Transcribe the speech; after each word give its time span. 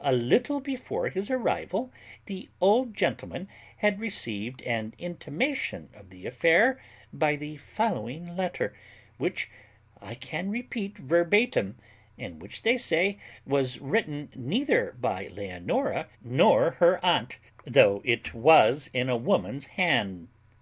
A 0.00 0.10
little 0.14 0.58
before 0.60 1.10
his 1.10 1.30
arrival 1.30 1.92
the 2.24 2.48
old 2.62 2.94
gentleman 2.94 3.46
had 3.84 4.00
received 4.00 4.62
an 4.62 4.94
intimation 4.96 5.90
of 5.92 6.08
the 6.08 6.24
affair 6.24 6.80
by 7.12 7.36
the 7.36 7.58
following 7.58 8.34
letter, 8.38 8.72
which 9.18 9.50
I 10.00 10.14
can 10.14 10.48
repeat 10.50 10.96
verbatim, 10.96 11.76
and 12.16 12.40
which, 12.40 12.62
they 12.62 12.78
say, 12.78 13.18
was 13.44 13.78
written 13.80 14.30
neither 14.34 14.96
by 14.98 15.28
Leonora 15.28 16.08
nor 16.24 16.70
her 16.80 16.98
aunt, 17.04 17.38
though 17.66 18.00
it 18.02 18.32
was 18.32 18.88
in 18.94 19.10
a 19.10 19.16
woman's 19.18 19.66
hand. 19.76 20.28